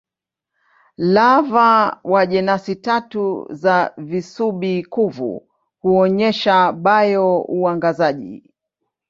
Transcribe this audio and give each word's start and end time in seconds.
Lava 1.13 1.99
wa 2.03 2.25
jenasi 2.25 2.75
tatu 2.75 3.47
za 3.51 3.93
visubi-kuvu 3.97 5.47
huonyesha 5.81 6.71
bio-uangazaji. 6.73 8.53